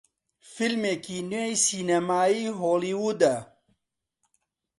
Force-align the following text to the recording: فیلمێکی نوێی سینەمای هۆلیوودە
فیلمێکی 0.53 1.17
نوێی 1.31 1.55
سینەمای 1.65 2.43
هۆلیوودە 2.59 3.35